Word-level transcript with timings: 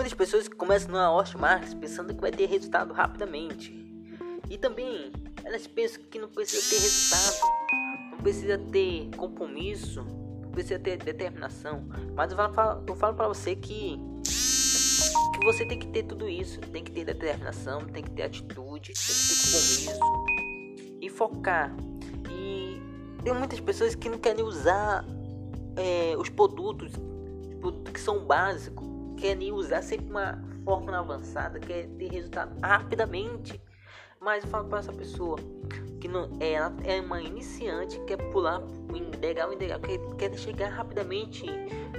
muitas 0.00 0.14
pessoas 0.14 0.48
que 0.48 0.56
começam 0.56 0.90
no 0.90 1.18
Hotmart 1.18 1.76
pensando 1.76 2.14
que 2.14 2.20
vai 2.22 2.30
ter 2.30 2.46
resultado 2.46 2.94
rapidamente. 2.94 3.70
E 4.48 4.56
também 4.56 5.12
elas 5.44 5.66
pensam 5.66 6.02
que 6.04 6.18
não 6.18 6.26
precisa 6.26 6.70
ter 6.70 6.80
resultado, 6.80 7.52
não 8.10 8.18
precisa 8.18 8.56
ter 8.56 9.10
compromisso, 9.14 10.02
não 10.02 10.50
precisa 10.52 10.78
ter 10.78 10.96
determinação. 10.96 11.86
Mas 12.14 12.32
eu 12.32 12.38
falo, 12.38 12.82
eu 12.86 12.94
falo 12.96 13.14
para 13.14 13.28
você 13.28 13.54
que 13.54 14.00
que 15.38 15.44
você 15.44 15.66
tem 15.66 15.78
que 15.78 15.88
ter 15.88 16.04
tudo 16.04 16.26
isso, 16.26 16.60
tem 16.60 16.82
que 16.82 16.92
ter 16.92 17.04
determinação, 17.04 17.80
tem 17.80 18.02
que 18.02 18.10
ter 18.10 18.22
atitude, 18.22 18.94
tem 18.94 19.04
que 19.04 19.28
ter 19.28 19.92
compromisso 19.92 20.98
e 21.02 21.10
focar. 21.10 21.76
E 22.30 22.80
tem 23.22 23.34
muitas 23.34 23.60
pessoas 23.60 23.94
que 23.94 24.08
não 24.08 24.16
querem 24.16 24.42
usar 24.42 25.04
é, 25.76 26.16
os 26.16 26.30
produtos 26.30 26.90
que 27.92 28.00
são 28.00 28.24
básicos, 28.24 28.89
querem 29.20 29.52
usar 29.52 29.82
sempre 29.82 30.06
uma 30.06 30.42
fórmula 30.64 31.00
avançada, 31.00 31.60
quer 31.60 31.86
ter 31.98 32.10
resultado 32.10 32.58
rapidamente. 32.62 33.60
Mas 34.18 34.44
eu 34.44 34.50
falo 34.50 34.68
para 34.68 34.78
essa 34.78 34.92
pessoa 34.92 35.36
que 36.00 36.08
não, 36.08 36.30
ela 36.40 36.74
é 36.84 37.00
uma 37.00 37.20
iniciante, 37.20 38.00
quer 38.06 38.16
pular 38.30 38.62
legal, 39.20 39.50
legal, 39.50 39.78
quer, 39.80 39.98
quer 40.16 40.34
chegar 40.36 40.70
rapidamente 40.70 41.46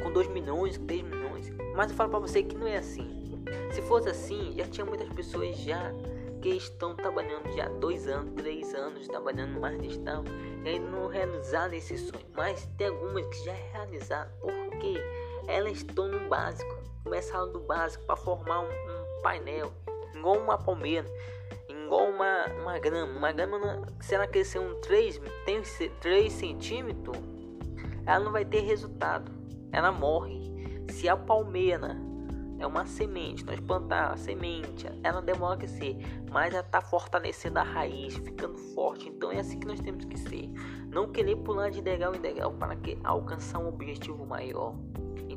com 0.02 0.12
2 0.12 0.28
milhões, 0.30 0.78
3 0.80 1.04
milhões. 1.04 1.52
Mas 1.76 1.92
eu 1.92 1.98
falo 1.98 2.10
para 2.10 2.20
você 2.20 2.44
que 2.44 2.56
não 2.56 2.68
é 2.68 2.78
assim. 2.78 3.44
Se 3.72 3.82
fosse 3.84 4.10
assim, 4.10 4.54
já 4.58 4.66
tinha 4.66 4.86
muitas 4.86 5.10
pessoas 5.10 5.56
já 5.58 5.94
que 6.42 6.50
estão 6.50 6.96
trabalhando 6.96 7.52
já 7.56 7.70
dois 7.70 8.08
anos, 8.08 8.34
três 8.34 8.74
anos, 8.74 9.08
trabalhando 9.08 9.54
no 9.54 9.62
marketing 9.62 10.04
e 10.66 10.70
ainda 10.70 10.90
não 10.90 11.08
realizaram 11.08 11.74
esse 11.74 11.98
sonho. 11.98 12.26
Mas 12.36 12.66
tem 12.78 12.88
algumas 12.88 13.26
que 13.28 13.46
já 13.46 13.54
realizaram, 13.54 14.32
porque 14.42 14.96
elas 15.48 15.78
estão 15.78 16.08
no 16.08 16.28
básico, 16.28 16.91
começaram 17.04 17.52
do 17.52 17.60
básico 17.62 18.06
para 18.06 18.16
formar 18.16 18.62
um, 18.62 18.68
um, 18.68 19.22
painel, 19.22 19.72
igual 20.16 20.38
uma 20.38 20.58
palmeira, 20.58 21.08
igual 21.68 22.10
uma, 22.10 22.46
uma 22.62 22.80
grama. 22.80 23.18
Uma 23.18 23.32
grama, 23.32 23.82
se 24.00 24.16
ela 24.16 24.28
crescer 24.28 24.60
um 24.60 24.80
3, 24.82 25.22
tem 25.46 25.62
3 26.00 26.32
centímetros, 26.32 27.18
ela 28.06 28.24
não 28.24 28.32
vai 28.32 28.46
ter 28.46 28.62
resultado, 28.62 29.32
ela 29.72 29.92
morre. 29.92 30.52
Se 30.90 31.08
a 31.08 31.16
palmeira 31.16 31.96
é 32.62 32.68
uma 32.68 32.86
semente. 32.86 33.46
Nós 33.46 33.60
plantar 33.60 34.14
a 34.14 34.18
semente, 34.18 34.88
ela 35.04 35.22
demora 35.22 35.56
a 35.56 35.58
crescer, 35.58 35.98
mas 36.32 36.54
ela 36.54 36.64
está 36.64 36.80
fortalecendo 36.80 37.60
a 37.60 37.64
raiz, 37.64 38.16
ficando 38.16 38.58
forte. 38.58 39.10
Então 39.10 39.32
é 39.32 39.40
assim 39.40 39.60
que 39.60 39.68
nós 39.68 39.80
temos 39.80 40.06
que 40.06 40.18
ser. 40.18 40.50
Não 40.90 41.12
querer 41.12 41.38
pular 41.38 41.70
de 41.70 41.82
degrau 41.82 42.14
em 42.14 42.22
degrau 42.22 42.54
para 42.54 42.76
que, 42.76 42.98
alcançar 43.04 43.60
um 43.60 43.68
objetivo 43.68 44.26
maior. 44.26 44.76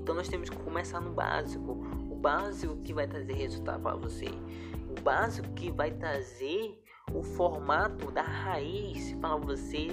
Então 0.05 0.15
nós 0.15 0.29
temos 0.29 0.51
que 0.51 0.57
começar 0.59 1.01
no 1.01 1.15
básico. 1.15 1.83
O 2.11 2.15
básico 2.15 2.77
que 2.77 2.93
vai 2.93 3.07
trazer 3.07 3.33
resultado 3.33 3.81
para 3.81 3.97
você. 3.97 4.27
O 4.95 5.01
básico 5.01 5.49
que 5.55 5.71
vai 5.71 5.93
trazer 5.93 6.79
o 7.11 7.23
formato 7.23 8.11
da 8.11 8.21
raiz 8.21 9.15
para 9.15 9.35
você 9.37 9.89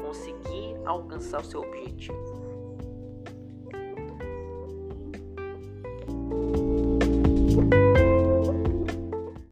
conseguir 0.00 0.76
alcançar 0.84 1.40
o 1.40 1.44
seu 1.44 1.62
objetivo. 1.62 2.45